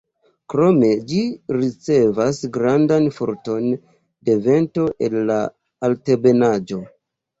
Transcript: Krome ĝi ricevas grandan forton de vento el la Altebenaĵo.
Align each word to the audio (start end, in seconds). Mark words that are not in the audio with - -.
Krome 0.51 0.87
ĝi 1.11 1.19
ricevas 1.57 2.39
grandan 2.57 3.07
forton 3.19 3.69
de 4.31 4.39
vento 4.49 4.89
el 5.09 5.19
la 5.33 5.37
Altebenaĵo. 5.91 6.81